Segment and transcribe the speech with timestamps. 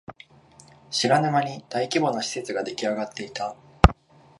[0.89, 3.55] 知らぬ間に大規模な施設ができあがっていた